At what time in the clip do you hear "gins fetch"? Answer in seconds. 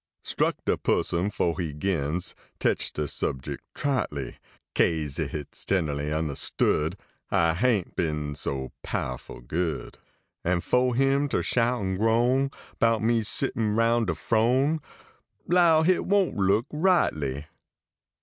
1.73-2.91